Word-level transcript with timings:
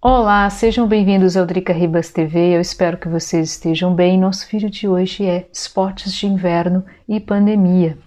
Olá, 0.00 0.48
sejam 0.48 0.86
bem-vindos 0.86 1.36
ao 1.36 1.44
Drica 1.44 1.72
Ribas 1.72 2.12
TV. 2.12 2.54
Eu 2.54 2.60
espero 2.60 2.96
que 2.96 3.08
vocês 3.08 3.50
estejam 3.50 3.92
bem. 3.92 4.16
Nosso 4.16 4.46
vídeo 4.48 4.70
de 4.70 4.86
hoje 4.86 5.26
é 5.26 5.48
esportes 5.52 6.12
de 6.12 6.24
inverno 6.24 6.84
e 7.08 7.18
pandemia. 7.18 7.98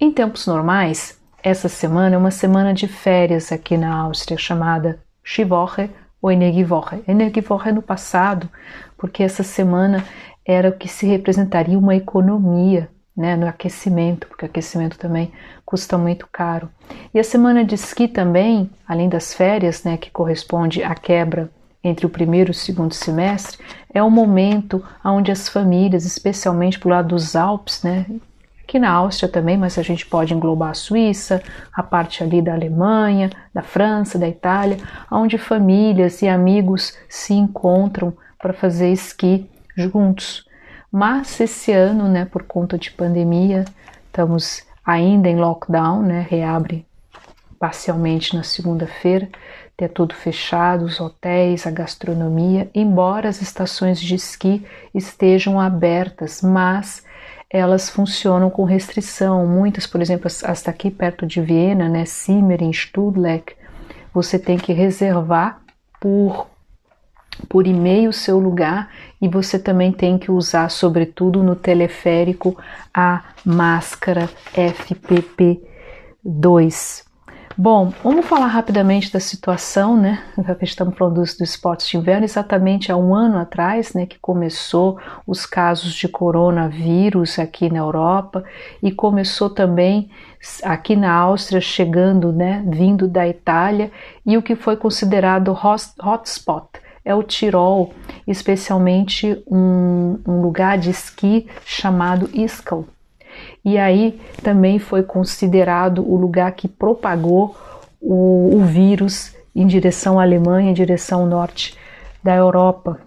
Em 0.00 0.10
tempos 0.10 0.46
normais, 0.46 1.20
essa 1.42 1.68
semana 1.68 2.14
é 2.14 2.18
uma 2.18 2.30
semana 2.30 2.72
de 2.72 2.88
férias 2.88 3.52
aqui 3.52 3.76
na 3.76 3.94
Áustria 3.94 4.38
chamada 4.38 4.98
Skiwoche 5.22 5.90
ou 6.22 6.32
Energiewoche. 6.32 7.04
Energiewoche 7.06 7.72
no 7.72 7.82
passado, 7.82 8.48
porque 8.96 9.22
essa 9.22 9.42
semana 9.42 10.02
era 10.46 10.70
o 10.70 10.78
que 10.78 10.88
se 10.88 11.06
representaria 11.06 11.78
uma 11.78 11.94
economia 11.94 12.88
né, 13.16 13.36
no 13.36 13.46
aquecimento, 13.46 14.26
porque 14.26 14.44
aquecimento 14.44 14.98
também 14.98 15.32
custa 15.64 15.96
muito 15.96 16.28
caro. 16.30 16.68
E 17.12 17.18
a 17.18 17.24
semana 17.24 17.64
de 17.64 17.74
esqui 17.74 18.08
também, 18.08 18.70
além 18.86 19.08
das 19.08 19.32
férias, 19.32 19.84
né, 19.84 19.96
que 19.96 20.10
corresponde 20.10 20.82
à 20.82 20.94
quebra 20.94 21.50
entre 21.82 22.06
o 22.06 22.10
primeiro 22.10 22.50
e 22.50 22.52
o 22.52 22.54
segundo 22.54 22.94
semestre, 22.94 23.58
é 23.92 24.02
o 24.02 24.10
momento 24.10 24.82
onde 25.04 25.30
as 25.30 25.48
famílias, 25.48 26.04
especialmente 26.04 26.78
para 26.78 26.90
lado 26.90 27.08
dos 27.08 27.36
Alpes, 27.36 27.82
né, 27.82 28.06
aqui 28.62 28.78
na 28.78 28.90
Áustria 28.90 29.28
também, 29.28 29.56
mas 29.56 29.78
a 29.78 29.82
gente 29.82 30.06
pode 30.06 30.34
englobar 30.34 30.70
a 30.70 30.74
Suíça, 30.74 31.42
a 31.72 31.82
parte 31.82 32.24
ali 32.24 32.42
da 32.42 32.54
Alemanha, 32.54 33.30
da 33.52 33.62
França, 33.62 34.18
da 34.18 34.26
Itália, 34.26 34.78
onde 35.10 35.38
famílias 35.38 36.22
e 36.22 36.28
amigos 36.28 36.96
se 37.08 37.34
encontram 37.34 38.12
para 38.38 38.52
fazer 38.52 38.90
esqui 38.90 39.48
juntos. 39.76 40.48
Mas 40.96 41.40
esse 41.40 41.72
ano, 41.72 42.06
né, 42.06 42.24
por 42.24 42.44
conta 42.44 42.78
de 42.78 42.88
pandemia, 42.92 43.64
estamos 44.06 44.62
ainda 44.86 45.28
em 45.28 45.34
lockdown, 45.34 46.02
né, 46.02 46.24
reabre 46.30 46.86
parcialmente 47.58 48.36
na 48.36 48.44
segunda-feira, 48.44 49.28
ter 49.76 49.88
tudo 49.88 50.14
fechado, 50.14 50.84
os 50.84 51.00
hotéis, 51.00 51.66
a 51.66 51.72
gastronomia, 51.72 52.70
embora 52.72 53.28
as 53.28 53.42
estações 53.42 54.00
de 54.00 54.14
esqui 54.14 54.64
estejam 54.94 55.58
abertas, 55.58 56.42
mas 56.42 57.02
elas 57.50 57.90
funcionam 57.90 58.48
com 58.48 58.62
restrição. 58.62 59.44
Muitas, 59.48 59.88
por 59.88 60.00
exemplo, 60.00 60.28
hasta 60.44 60.70
aqui 60.70 60.92
perto 60.92 61.26
de 61.26 61.40
Viena, 61.40 61.88
né, 61.88 62.04
Simmering, 62.04 62.72
Studleck, 62.72 63.56
você 64.12 64.38
tem 64.38 64.56
que 64.56 64.72
reservar 64.72 65.60
por 66.00 66.53
por 67.48 67.66
e-mail 67.66 68.10
o 68.10 68.12
seu 68.12 68.38
lugar 68.38 68.90
e 69.20 69.28
você 69.28 69.58
também 69.58 69.90
tem 69.90 70.16
que 70.18 70.30
usar, 70.30 70.70
sobretudo 70.70 71.42
no 71.42 71.56
teleférico, 71.56 72.56
a 72.92 73.24
máscara 73.44 74.30
FPP2. 74.54 77.02
Bom, 77.56 77.92
vamos 78.02 78.26
falar 78.26 78.48
rapidamente 78.48 79.12
da 79.12 79.20
situação, 79.20 79.96
né? 79.96 80.24
Já 80.44 80.56
que 80.56 80.64
estamos 80.64 80.98
falando 80.98 81.14
dos 81.14 81.40
esportes 81.40 81.86
de 81.86 81.96
inverno, 81.96 82.24
exatamente 82.24 82.90
há 82.90 82.96
um 82.96 83.14
ano 83.14 83.38
atrás, 83.38 83.94
né, 83.94 84.06
que 84.06 84.18
começou 84.18 84.98
os 85.24 85.46
casos 85.46 85.94
de 85.94 86.08
coronavírus 86.08 87.38
aqui 87.38 87.70
na 87.70 87.78
Europa 87.78 88.42
e 88.82 88.90
começou 88.90 89.48
também 89.48 90.10
aqui 90.64 90.96
na 90.96 91.12
Áustria, 91.12 91.60
chegando, 91.60 92.32
né, 92.32 92.64
vindo 92.66 93.06
da 93.06 93.28
Itália, 93.28 93.92
e 94.26 94.36
o 94.36 94.42
que 94.42 94.56
foi 94.56 94.76
considerado 94.76 95.56
hotspot 96.02 96.83
é 97.04 97.14
o 97.14 97.22
Tirol, 97.22 97.92
especialmente 98.26 99.42
um, 99.50 100.18
um 100.26 100.40
lugar 100.40 100.78
de 100.78 100.90
esqui 100.90 101.46
chamado 101.64 102.30
Iskal. 102.32 102.86
E 103.64 103.76
aí 103.76 104.20
também 104.42 104.78
foi 104.78 105.02
considerado 105.02 106.08
o 106.08 106.16
lugar 106.16 106.52
que 106.52 106.68
propagou 106.68 107.56
o, 108.00 108.56
o 108.56 108.60
vírus 108.60 109.34
em 109.54 109.66
direção 109.66 110.18
à 110.18 110.22
Alemanha, 110.22 110.70
em 110.70 110.74
direção 110.74 111.22
ao 111.22 111.26
norte 111.26 111.76
da 112.22 112.34
Europa. 112.34 113.00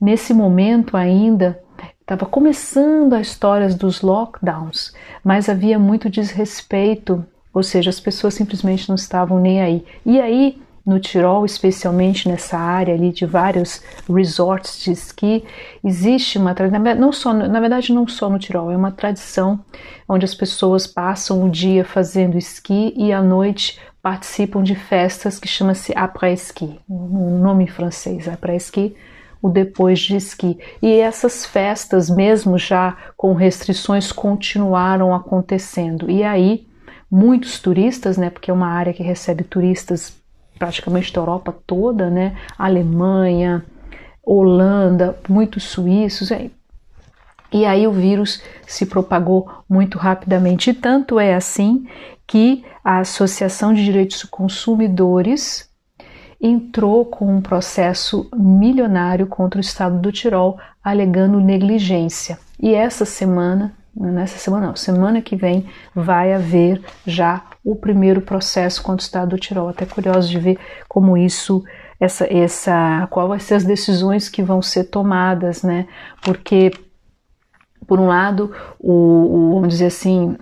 Nesse 0.00 0.32
momento 0.32 0.96
ainda 0.96 1.58
estava 2.00 2.26
começando 2.26 3.14
as 3.14 3.28
histórias 3.28 3.74
dos 3.74 4.02
lockdowns, 4.02 4.92
mas 5.24 5.48
havia 5.48 5.78
muito 5.78 6.10
desrespeito, 6.10 7.24
ou 7.54 7.62
seja, 7.62 7.90
as 7.90 8.00
pessoas 8.00 8.34
simplesmente 8.34 8.88
não 8.88 8.96
estavam 8.96 9.40
nem 9.40 9.60
aí. 9.60 9.84
E 10.04 10.20
aí 10.20 10.60
no 10.84 10.98
Tirol, 10.98 11.44
especialmente 11.44 12.28
nessa 12.28 12.58
área 12.58 12.94
ali 12.94 13.12
de 13.12 13.24
vários 13.24 13.82
resorts 14.08 14.82
de 14.82 14.92
esqui, 14.92 15.44
existe 15.82 16.38
uma 16.38 16.54
tradição, 16.54 16.94
não 16.96 17.12
só, 17.12 17.32
na 17.32 17.60
verdade 17.60 17.92
não 17.92 18.06
só 18.06 18.28
no 18.28 18.38
Tirol, 18.38 18.70
é 18.70 18.76
uma 18.76 18.90
tradição 18.90 19.60
onde 20.08 20.24
as 20.24 20.34
pessoas 20.34 20.86
passam 20.86 21.44
o 21.44 21.50
dia 21.50 21.84
fazendo 21.84 22.36
esqui 22.36 22.92
e 22.96 23.12
à 23.12 23.22
noite 23.22 23.78
participam 24.02 24.62
de 24.62 24.74
festas 24.74 25.38
que 25.38 25.46
chama-se 25.46 25.92
après-ski, 25.94 26.80
um 26.90 27.38
nome 27.38 27.64
em 27.64 27.68
francês, 27.68 28.28
après-ski, 28.28 28.96
o 29.40 29.48
depois 29.48 30.00
de 30.00 30.16
esqui. 30.16 30.58
E 30.80 30.92
essas 30.94 31.44
festas, 31.44 32.08
mesmo 32.08 32.58
já 32.58 32.96
com 33.16 33.34
restrições, 33.34 34.12
continuaram 34.12 35.14
acontecendo. 35.14 36.08
E 36.08 36.22
aí, 36.22 36.66
muitos 37.10 37.58
turistas, 37.58 38.16
né, 38.16 38.30
porque 38.30 38.50
é 38.50 38.54
uma 38.54 38.68
área 38.68 38.92
que 38.92 39.02
recebe 39.02 39.42
turistas 39.44 40.21
praticamente 40.62 41.12
da 41.12 41.20
Europa 41.20 41.52
toda, 41.66 42.08
né? 42.08 42.36
Alemanha, 42.56 43.64
Holanda, 44.22 45.18
muitos 45.28 45.64
suíços. 45.64 46.30
E 47.52 47.66
aí 47.66 47.84
o 47.84 47.90
vírus 47.90 48.40
se 48.64 48.86
propagou 48.86 49.50
muito 49.68 49.98
rapidamente. 49.98 50.70
E 50.70 50.74
tanto 50.74 51.18
é 51.18 51.34
assim 51.34 51.84
que 52.28 52.64
a 52.84 53.00
Associação 53.00 53.74
de 53.74 53.84
Direitos 53.84 54.22
Consumidores 54.22 55.68
entrou 56.40 57.06
com 57.06 57.26
um 57.26 57.40
processo 57.40 58.30
milionário 58.32 59.26
contra 59.26 59.58
o 59.58 59.60
estado 59.60 59.98
do 59.98 60.12
Tirol, 60.12 60.60
alegando 60.82 61.40
negligência. 61.40 62.38
E 62.60 62.72
essa 62.72 63.04
semana 63.04 63.74
nessa 63.94 64.38
semana 64.38 64.68
não, 64.68 64.76
semana 64.76 65.20
que 65.20 65.36
vem 65.36 65.66
vai 65.94 66.32
haver 66.32 66.82
já 67.06 67.44
o 67.64 67.76
primeiro 67.76 68.20
processo 68.20 68.82
contra 68.82 69.02
o 69.02 69.06
Estado 69.06 69.30
do 69.30 69.38
Tirol. 69.38 69.68
Até 69.68 69.86
curioso 69.86 70.28
de 70.28 70.38
ver 70.38 70.58
como 70.88 71.16
isso, 71.16 71.62
essa, 72.00 72.26
essa, 72.32 73.06
qual 73.10 73.28
vai 73.28 73.38
ser 73.38 73.54
as 73.54 73.64
decisões 73.64 74.28
que 74.28 74.42
vão 74.42 74.60
ser 74.60 74.84
tomadas, 74.84 75.62
né? 75.62 75.86
Porque, 76.22 76.72
por 77.86 78.00
um 78.00 78.06
lado, 78.06 78.52
o, 78.80 78.92
o 78.92 79.54
vamos 79.54 79.68
dizer 79.68 79.86
assim, 79.86 80.36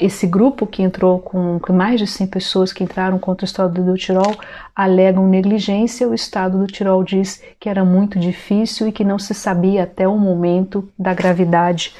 esse 0.00 0.26
grupo 0.26 0.66
que 0.66 0.82
entrou 0.82 1.18
com, 1.18 1.58
com, 1.58 1.72
mais 1.72 2.00
de 2.00 2.06
100 2.06 2.26
pessoas 2.28 2.72
que 2.72 2.82
entraram 2.82 3.18
contra 3.18 3.44
o 3.44 3.46
Estado 3.46 3.82
do 3.82 3.94
Tirol 3.96 4.34
alegam 4.74 5.28
negligência. 5.28 6.08
O 6.08 6.14
Estado 6.14 6.58
do 6.58 6.66
Tirol 6.66 7.04
diz 7.04 7.42
que 7.58 7.68
era 7.68 7.84
muito 7.84 8.18
difícil 8.18 8.88
e 8.88 8.92
que 8.92 9.04
não 9.04 9.18
se 9.18 9.34
sabia 9.34 9.82
até 9.82 10.08
o 10.08 10.16
momento 10.16 10.88
da 10.98 11.12
gravidade 11.12 11.94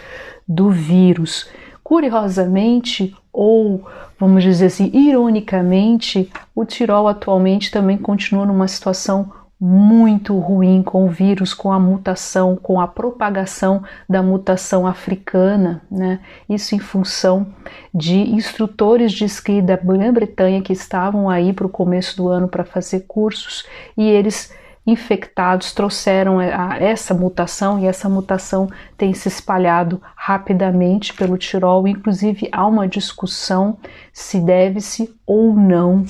do 0.51 0.69
vírus. 0.69 1.49
Curiosamente, 1.85 3.17
ou 3.33 3.87
vamos 4.19 4.43
dizer 4.43 4.67
assim, 4.67 4.91
ironicamente, 4.93 6.29
o 6.55 6.65
Tirol 6.65 7.07
atualmente 7.07 7.71
também 7.71 7.97
continua 7.97 8.45
numa 8.45 8.67
situação 8.67 9.33
muito 9.61 10.39
ruim 10.39 10.83
com 10.83 11.05
o 11.05 11.11
vírus, 11.11 11.53
com 11.53 11.71
a 11.71 11.79
mutação, 11.79 12.57
com 12.57 12.81
a 12.81 12.89
propagação 12.89 13.85
da 14.09 14.23
mutação 14.23 14.87
africana, 14.87 15.83
né? 15.91 16.21
Isso 16.49 16.75
em 16.75 16.79
função 16.79 17.47
de 17.95 18.17
instrutores 18.17 19.13
de 19.13 19.27
esqui 19.27 19.61
da 19.61 19.77
Grã-Bretanha 19.77 20.63
que 20.63 20.73
estavam 20.73 21.29
aí 21.29 21.53
para 21.53 21.67
o 21.67 21.71
começo 21.71 22.17
do 22.17 22.29
ano 22.29 22.49
para 22.49 22.65
fazer 22.65 23.05
cursos 23.07 23.67
e 23.99 24.09
eles 24.09 24.51
infectados 24.87 25.73
trouxeram 25.73 26.41
essa 26.41 27.15
mutação 27.15 27.79
e 27.79 27.87
essa 27.87 28.09
mutação 28.09 28.69
tem 28.97 29.13
se 29.13 29.29
espalhado 29.29 30.01
rapidamente 30.17 31.13
pelo 31.15 31.37
Tirol. 31.37 31.87
Inclusive, 31.87 32.49
há 32.51 32.67
uma 32.67 32.89
discussão 32.89 33.77
se 34.13 34.41
deve-se 34.41 35.15
ou 35.27 35.55
não 35.55 36.05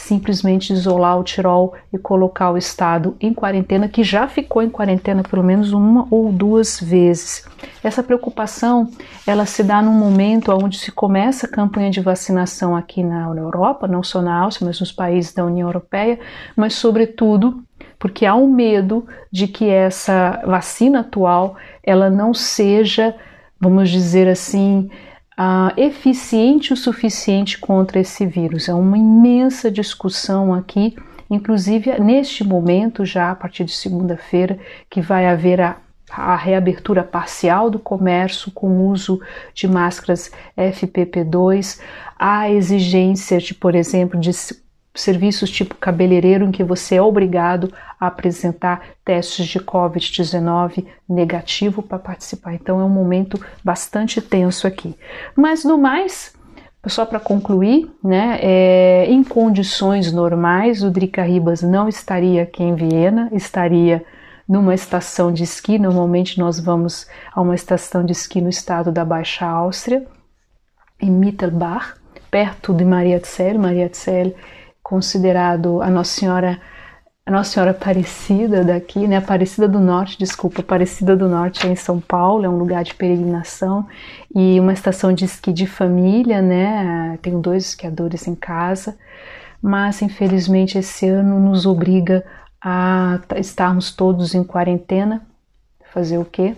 simplesmente 0.00 0.72
isolar 0.72 1.18
o 1.18 1.22
Tirol 1.22 1.74
e 1.92 1.98
colocar 1.98 2.50
o 2.50 2.56
estado 2.56 3.16
em 3.20 3.34
quarentena, 3.34 3.86
que 3.86 4.02
já 4.02 4.26
ficou 4.26 4.62
em 4.62 4.70
quarentena 4.70 5.22
pelo 5.22 5.44
menos 5.44 5.72
uma 5.72 6.06
ou 6.10 6.32
duas 6.32 6.80
vezes. 6.80 7.46
Essa 7.84 8.02
preocupação 8.02 8.90
ela 9.26 9.44
se 9.44 9.62
dá 9.62 9.82
num 9.82 9.92
momento 9.92 10.52
onde 10.52 10.78
se 10.78 10.90
começa 10.90 11.46
a 11.46 11.50
campanha 11.50 11.90
de 11.90 12.00
vacinação 12.00 12.74
aqui 12.74 13.02
na 13.02 13.26
Europa, 13.26 13.86
não 13.86 14.02
só 14.02 14.22
na 14.22 14.38
Áustria, 14.40 14.66
mas 14.68 14.80
nos 14.80 14.90
países 14.90 15.34
da 15.34 15.44
União 15.44 15.68
Europeia, 15.68 16.18
mas 16.56 16.74
sobretudo 16.74 17.62
porque 18.00 18.24
há 18.24 18.34
um 18.34 18.50
medo 18.50 19.06
de 19.30 19.46
que 19.46 19.68
essa 19.68 20.42
vacina 20.44 21.00
atual 21.00 21.56
ela 21.84 22.08
não 22.08 22.32
seja, 22.32 23.14
vamos 23.60 23.90
dizer 23.90 24.26
assim, 24.26 24.90
uh, 25.38 25.78
eficiente 25.78 26.72
o 26.72 26.76
suficiente 26.76 27.58
contra 27.58 28.00
esse 28.00 28.24
vírus. 28.24 28.70
É 28.70 28.74
uma 28.74 28.96
imensa 28.96 29.70
discussão 29.70 30.54
aqui, 30.54 30.96
inclusive 31.28 32.00
neste 32.00 32.42
momento, 32.42 33.04
já 33.04 33.30
a 33.30 33.34
partir 33.34 33.64
de 33.64 33.72
segunda-feira, 33.72 34.58
que 34.88 35.02
vai 35.02 35.26
haver 35.26 35.60
a 35.60 35.76
a 36.12 36.34
reabertura 36.34 37.04
parcial 37.04 37.70
do 37.70 37.78
comércio 37.78 38.50
com 38.50 38.88
uso 38.88 39.20
de 39.54 39.68
máscaras 39.68 40.32
FPP2, 40.58 41.80
a 42.18 42.50
exigência 42.50 43.38
de, 43.38 43.54
por 43.54 43.76
exemplo, 43.76 44.18
de 44.18 44.32
serviços 44.94 45.50
tipo 45.50 45.74
cabeleireiro 45.76 46.44
em 46.44 46.50
que 46.50 46.64
você 46.64 46.96
é 46.96 47.02
obrigado 47.02 47.72
a 47.98 48.08
apresentar 48.08 48.82
testes 49.04 49.46
de 49.46 49.60
COVID-19 49.60 50.86
negativo 51.08 51.82
para 51.82 51.98
participar. 51.98 52.54
Então 52.54 52.80
é 52.80 52.84
um 52.84 52.88
momento 52.88 53.40
bastante 53.62 54.20
tenso 54.20 54.66
aqui. 54.66 54.96
Mas 55.36 55.64
no 55.64 55.78
mais, 55.78 56.34
só 56.86 57.06
para 57.06 57.20
concluir, 57.20 57.90
né, 58.02 58.38
é, 58.42 59.06
em 59.08 59.22
condições 59.22 60.12
normais, 60.12 60.82
o 60.82 60.90
Drica 60.90 61.22
Ribas 61.22 61.62
não 61.62 61.88
estaria 61.88 62.42
aqui 62.42 62.62
em 62.62 62.74
Viena, 62.74 63.28
estaria 63.32 64.04
numa 64.48 64.74
estação 64.74 65.32
de 65.32 65.44
esqui. 65.44 65.78
Normalmente 65.78 66.38
nós 66.38 66.58
vamos 66.58 67.06
a 67.32 67.40
uma 67.40 67.54
estação 67.54 68.04
de 68.04 68.12
esqui 68.12 68.40
no 68.40 68.48
estado 68.48 68.90
da 68.90 69.04
Baixa 69.04 69.46
Áustria, 69.46 70.04
em 71.00 71.10
Mittelbach, 71.10 71.94
perto 72.30 72.74
de 72.74 72.84
Maria 72.84 73.20
Tsel. 73.20 73.58
Maria 73.58 73.88
Tsel 73.88 74.34
considerado 74.90 75.80
a 75.80 75.88
Nossa 75.88 76.10
Senhora 76.18 76.60
a 77.24 77.30
Nossa 77.30 77.52
Senhora 77.52 77.70
Aparecida 77.70 78.64
daqui, 78.64 79.06
né? 79.06 79.18
Aparecida 79.18 79.68
do 79.68 79.78
Norte, 79.78 80.18
desculpa, 80.18 80.62
Aparecida 80.62 81.16
do 81.16 81.28
Norte 81.28 81.64
é 81.64 81.70
em 81.70 81.76
São 81.76 82.00
Paulo, 82.00 82.44
é 82.44 82.48
um 82.48 82.58
lugar 82.58 82.82
de 82.82 82.92
peregrinação 82.92 83.86
e 84.34 84.58
uma 84.58 84.72
estação 84.72 85.12
de 85.12 85.26
esqui 85.26 85.52
de 85.52 85.64
família, 85.64 86.42
né? 86.42 87.16
Tenho 87.22 87.38
dois 87.38 87.66
esquiadores 87.66 88.26
em 88.26 88.34
casa, 88.34 88.98
mas 89.62 90.02
infelizmente 90.02 90.76
esse 90.76 91.06
ano 91.06 91.38
nos 91.38 91.66
obriga 91.66 92.24
a 92.60 93.20
estarmos 93.36 93.92
todos 93.94 94.34
em 94.34 94.42
quarentena. 94.42 95.22
Fazer 95.92 96.18
o 96.18 96.24
quê? 96.24 96.56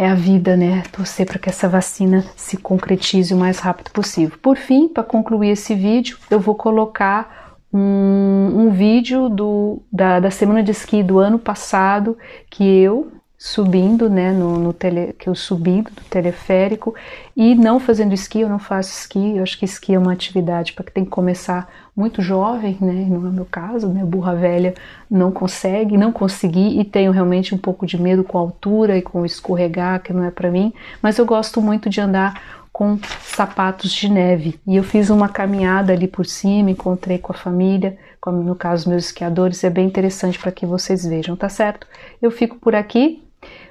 É 0.00 0.06
a 0.06 0.14
vida, 0.14 0.56
né? 0.56 0.82
Torcer 0.90 1.26
para 1.26 1.38
que 1.38 1.50
essa 1.50 1.68
vacina 1.68 2.24
se 2.34 2.56
concretize 2.56 3.34
o 3.34 3.36
mais 3.36 3.58
rápido 3.58 3.90
possível. 3.90 4.38
Por 4.40 4.56
fim, 4.56 4.88
para 4.88 5.02
concluir 5.02 5.50
esse 5.50 5.74
vídeo, 5.74 6.16
eu 6.30 6.40
vou 6.40 6.54
colocar 6.54 7.58
um, 7.70 8.50
um 8.50 8.70
vídeo 8.70 9.28
do, 9.28 9.82
da, 9.92 10.18
da 10.18 10.30
semana 10.30 10.62
de 10.62 10.70
esqui 10.70 11.02
do 11.02 11.18
ano 11.18 11.38
passado 11.38 12.16
que 12.48 12.64
eu 12.64 13.12
subindo, 13.42 14.10
né, 14.10 14.32
no, 14.32 14.58
no 14.58 14.70
tele, 14.70 15.14
que 15.18 15.26
eu 15.26 15.34
subi 15.34 15.80
do 15.80 16.02
teleférico 16.10 16.94
e 17.34 17.54
não 17.54 17.80
fazendo 17.80 18.12
esqui, 18.12 18.42
eu 18.42 18.50
não 18.50 18.58
faço 18.58 18.90
esqui, 18.90 19.38
eu 19.38 19.42
acho 19.42 19.58
que 19.58 19.64
esqui 19.64 19.94
é 19.94 19.98
uma 19.98 20.12
atividade 20.12 20.74
para 20.74 20.84
que 20.84 20.92
tem 20.92 21.06
que 21.06 21.10
começar 21.10 21.66
muito 21.96 22.20
jovem, 22.20 22.76
né, 22.82 23.06
não 23.08 23.24
é 23.24 23.30
o 23.30 23.32
meu 23.32 23.46
caso, 23.46 23.88
né, 23.88 24.04
burra 24.04 24.34
velha 24.34 24.74
não 25.10 25.32
consegue, 25.32 25.96
não 25.96 26.12
consegui 26.12 26.78
e 26.78 26.84
tenho 26.84 27.12
realmente 27.12 27.54
um 27.54 27.58
pouco 27.58 27.86
de 27.86 27.98
medo 27.98 28.22
com 28.22 28.36
a 28.36 28.42
altura 28.42 28.98
e 28.98 29.02
com 29.02 29.24
escorregar, 29.24 30.02
que 30.02 30.12
não 30.12 30.24
é 30.24 30.30
para 30.30 30.50
mim, 30.50 30.70
mas 31.00 31.16
eu 31.16 31.24
gosto 31.24 31.62
muito 31.62 31.88
de 31.88 31.98
andar 31.98 32.60
com 32.70 32.98
sapatos 33.22 33.90
de 33.90 34.10
neve 34.10 34.60
e 34.66 34.76
eu 34.76 34.84
fiz 34.84 35.08
uma 35.08 35.30
caminhada 35.30 35.94
ali 35.94 36.06
por 36.06 36.26
cima, 36.26 36.70
encontrei 36.70 37.16
com 37.16 37.32
a 37.32 37.36
família, 37.36 37.96
como 38.20 38.42
no 38.42 38.54
caso 38.54 38.90
meus 38.90 39.06
esquiadores, 39.06 39.64
é 39.64 39.70
bem 39.70 39.86
interessante 39.86 40.38
para 40.38 40.52
que 40.52 40.66
vocês 40.66 41.06
vejam, 41.06 41.34
tá 41.34 41.48
certo? 41.48 41.86
Eu 42.20 42.30
fico 42.30 42.56
por 42.56 42.74
aqui, 42.74 43.22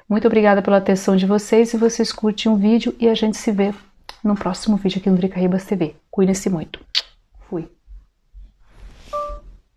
muito 0.08 0.26
obrigada 0.26 0.60
pela 0.60 0.78
atenção 0.78 1.16
de 1.16 1.26
vocês 1.26 1.72
e 1.72 1.76
vocês 1.76 2.12
curtem 2.12 2.50
o 2.50 2.56
vídeo 2.56 2.94
e 2.98 3.08
a 3.08 3.14
gente 3.14 3.36
se 3.36 3.52
vê 3.52 3.72
no 4.22 4.34
próximo 4.34 4.76
vídeo 4.76 4.98
aqui 4.98 5.08
no 5.08 5.16
Drica 5.16 5.38
Ribas 5.38 5.64
TV. 5.64 5.94
Cuidem-se 6.10 6.50
muito. 6.50 6.80